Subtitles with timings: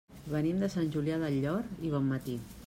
[0.35, 2.39] Venim de Sant Julià del Llor i Bonmatí.